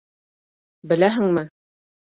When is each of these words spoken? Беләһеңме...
Беләһеңме... 0.95 1.47